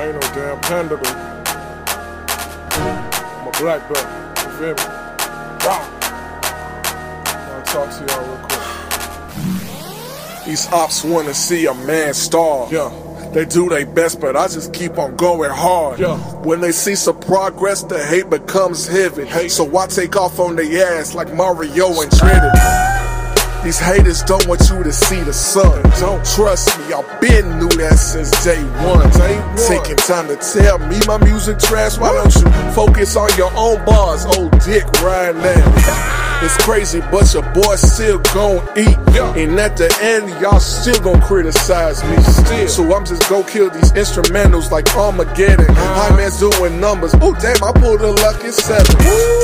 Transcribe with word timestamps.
I 0.00 0.06
ain't 0.06 0.14
no 0.14 0.20
damn 0.32 0.58
panda 0.62 0.96
though. 0.96 1.14
I'm 2.80 3.48
a 3.48 3.50
black 3.60 3.86
belt. 3.92 4.06
You 4.38 4.50
feel 4.56 4.74
me? 4.74 4.84
Wow. 5.66 5.84
I'll 7.52 7.62
talk 7.64 7.90
to 7.90 8.00
y'all 8.08 8.24
real 8.26 8.40
quick. 8.46 8.64
These 10.46 10.64
ops 10.72 11.04
wanna 11.04 11.34
see 11.34 11.66
a 11.66 11.74
man 11.74 12.14
starve. 12.14 12.72
Yeah. 12.72 12.90
They 13.34 13.44
do 13.44 13.68
their 13.68 13.84
best, 13.84 14.22
but 14.22 14.36
I 14.36 14.48
just 14.48 14.72
keep 14.72 14.96
on 14.96 15.16
going 15.16 15.50
hard. 15.50 16.00
Yeah. 16.00 16.16
When 16.44 16.62
they 16.62 16.72
see 16.72 16.94
some 16.94 17.20
progress, 17.20 17.82
the 17.82 18.02
hate 18.02 18.30
becomes 18.30 18.88
heavy. 18.88 19.26
Hate. 19.26 19.50
So 19.50 19.76
I 19.76 19.86
take 19.86 20.16
off 20.16 20.40
on 20.40 20.56
their 20.56 20.98
ass 20.98 21.14
like 21.14 21.30
Mario 21.34 22.00
and 22.00 22.10
Trinity. 22.10 22.89
These 23.62 23.78
haters 23.78 24.22
don't 24.22 24.46
want 24.46 24.62
you 24.70 24.82
to 24.82 24.92
see 24.92 25.20
the 25.20 25.32
sun. 25.34 25.82
Don't 26.00 26.24
trust 26.24 26.78
me, 26.78 26.94
I've 26.94 27.20
been 27.20 27.58
knew 27.58 27.68
that 27.76 27.98
since 27.98 28.30
day 28.42 28.62
one. 28.88 29.10
Day 29.10 29.36
one. 29.38 29.56
Taking 29.68 29.96
time 29.96 30.28
to 30.28 30.36
tell 30.36 30.78
me 30.78 30.98
my 31.06 31.18
music 31.18 31.58
trash. 31.58 31.98
Why 31.98 32.12
don't 32.12 32.34
you 32.36 32.72
focus 32.72 33.16
on 33.16 33.28
your 33.36 33.52
own 33.54 33.84
bars, 33.84 34.24
old 34.24 34.52
dick 34.60 34.84
right 35.02 35.34
now? 35.36 36.20
It's 36.42 36.56
crazy, 36.64 37.00
but 37.12 37.32
your 37.34 37.42
boy 37.52 37.76
still 37.76 38.18
gon' 38.32 38.66
eat. 38.78 38.96
And 39.36 39.60
at 39.60 39.76
the 39.76 39.92
end, 40.00 40.30
y'all 40.40 40.58
still 40.58 40.98
gon' 41.02 41.20
criticize 41.20 42.02
me. 42.04 42.16
Still. 42.22 42.66
So 42.68 42.96
I'm 42.96 43.04
just 43.04 43.28
gon' 43.28 43.44
kill 43.44 43.68
these 43.68 43.92
instrumentals 43.92 44.70
like 44.70 44.88
Armageddon. 44.96 45.68
Uh-huh. 45.68 45.94
Height 46.08 46.16
Man's 46.16 46.40
doing 46.40 46.80
numbers. 46.80 47.12
Oh 47.20 47.36
damn, 47.38 47.62
I 47.62 47.72
pulled 47.78 48.00
a 48.00 48.12
lucky 48.24 48.50
seven. 48.52 48.96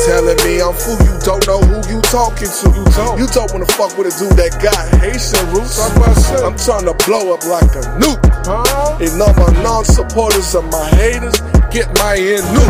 Telling 0.09 0.36
I'm 0.67 0.75
fool, 0.75 0.99
you 1.07 1.15
don't 1.23 1.47
know 1.47 1.63
who 1.63 1.79
you 1.87 2.03
talking 2.11 2.51
to. 2.51 2.67
You 2.75 2.83
don't. 2.99 3.15
You 3.23 3.27
don't 3.31 3.53
wanna 3.55 3.71
fuck 3.79 3.95
with 3.95 4.11
a 4.11 4.15
dude 4.19 4.35
that 4.35 4.59
got 4.59 4.75
Haitian 4.99 5.47
roots. 5.55 5.79
I'm 5.79 6.59
trying 6.59 6.91
to 6.91 6.95
blow 7.07 7.31
up 7.31 7.47
like 7.47 7.71
a 7.79 7.87
nuke. 8.03 8.19
And 8.99 9.23
all 9.23 9.31
my 9.39 9.63
non-supporters 9.63 10.57
and 10.57 10.67
my 10.71 10.91
haters 10.99 11.39
get 11.71 11.87
my 12.03 12.19
end 12.19 12.43
new. 12.51 12.67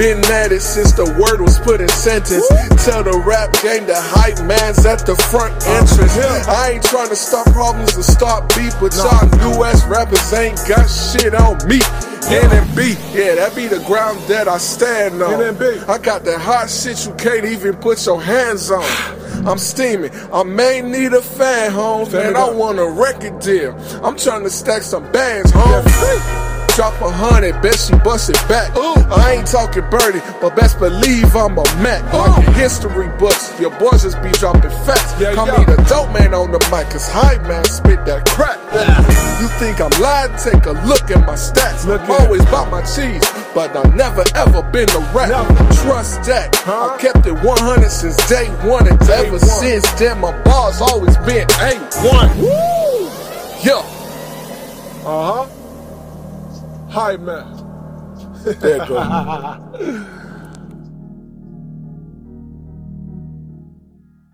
Been 0.00 0.24
at 0.32 0.52
it 0.56 0.64
since 0.64 0.92
the 0.92 1.04
word 1.20 1.44
was 1.44 1.60
put 1.60 1.82
in 1.82 1.88
sentence. 1.88 2.48
Tell 2.88 3.04
the 3.04 3.20
rap 3.20 3.52
game 3.60 3.84
the 3.84 4.00
hype 4.00 4.40
man's 4.48 4.86
at 4.86 5.04
the 5.04 5.16
front 5.28 5.52
entrance. 5.68 6.16
I 6.48 6.80
ain't 6.80 6.84
trying 6.84 7.10
to 7.10 7.16
start 7.16 7.44
problems 7.52 7.94
and 7.94 8.04
start 8.04 8.48
beef, 8.56 8.72
but 8.80 8.96
y'all 8.96 9.28
new 9.44 9.64
ass 9.64 9.84
rappers 9.84 10.32
ain't 10.32 10.56
got 10.64 10.88
shit 10.88 11.34
on 11.34 11.60
me. 11.68 11.84
NMB, 12.26 13.14
yeah, 13.14 13.34
that 13.36 13.54
be 13.54 13.66
the 13.66 13.82
ground 13.86 14.18
that 14.28 14.48
I 14.48 14.58
stand 14.58 15.22
on. 15.22 15.32
NMB. 15.32 15.88
I 15.88 15.98
got 15.98 16.24
that 16.24 16.40
hot 16.40 16.68
shit 16.68 17.06
you 17.06 17.14
can't 17.14 17.44
even 17.44 17.76
put 17.76 18.04
your 18.04 18.20
hands 18.20 18.70
on. 18.70 18.84
I'm 19.46 19.58
steaming. 19.58 20.10
I 20.32 20.42
may 20.42 20.82
need 20.82 21.12
a 21.12 21.22
fan, 21.22 21.72
home, 21.72 22.12
and 22.14 22.36
I 22.36 22.50
want 22.50 22.78
a 22.78 22.90
record 22.90 23.40
deal. 23.40 23.72
I'm 24.02 24.16
trying 24.16 24.42
to 24.42 24.50
stack 24.50 24.82
some 24.82 25.10
bands, 25.12 25.52
home. 25.54 26.47
Drop 26.78 26.94
a 27.00 27.10
hundred, 27.10 27.60
bet 27.60 27.74
she 27.74 27.92
bust 28.06 28.30
it 28.30 28.38
back. 28.46 28.70
Ooh. 28.76 28.94
I 29.10 29.32
ain't 29.32 29.48
talking 29.48 29.82
birdie, 29.90 30.22
but 30.40 30.54
best 30.54 30.78
believe 30.78 31.34
I'm 31.34 31.58
a 31.58 31.64
Mac. 31.82 32.06
Like 32.12 32.46
in 32.46 32.54
history 32.54 33.08
books, 33.18 33.50
your 33.58 33.76
boys 33.82 34.04
just 34.04 34.22
be 34.22 34.30
dropping 34.38 34.70
facts. 34.86 35.18
Yeah, 35.18 35.34
Call 35.34 35.48
yeah. 35.48 35.58
me 35.58 35.64
the 35.64 35.74
dope 35.90 36.12
man 36.14 36.32
on 36.34 36.52
the 36.52 36.60
mic, 36.70 36.86
cause 36.94 37.10
hype 37.10 37.42
man 37.48 37.64
spit 37.64 38.06
that 38.06 38.26
crap. 38.26 38.62
Yeah. 38.72 38.94
You 39.42 39.48
think 39.58 39.80
I'm 39.80 39.90
lying? 40.00 40.30
Take 40.38 40.66
a 40.66 40.78
look 40.86 41.10
at 41.10 41.26
my 41.26 41.34
stats. 41.34 41.84
Look 41.84 42.00
I'm 42.02 42.12
always 42.12 42.42
about 42.42 42.70
my 42.70 42.82
cheese, 42.82 43.26
but 43.56 43.74
I've 43.74 43.96
never 43.96 44.22
ever 44.36 44.62
been 44.70 44.88
a 44.90 45.00
rap. 45.10 45.30
Never. 45.34 45.72
Trust 45.82 46.22
that. 46.30 46.54
Huh? 46.62 46.94
I 46.94 47.02
kept 47.02 47.26
it 47.26 47.34
100 47.42 47.90
since 47.90 48.14
day 48.28 48.46
one, 48.62 48.86
and 48.86 49.00
day 49.00 49.26
ever 49.26 49.32
one. 49.32 49.40
since 49.40 49.90
then, 49.98 50.20
my 50.20 50.30
bars 50.44 50.80
always 50.80 51.16
been 51.26 51.48
A1. 51.58 52.38
Woo! 52.38 53.10
Yeah. 53.66 53.97
Uh 56.98 57.04
huh. 57.04 57.12
Hi, 57.12 57.16
man. 57.16 57.78
there 58.60 58.78
you 58.78 58.86
go. 58.88 60.18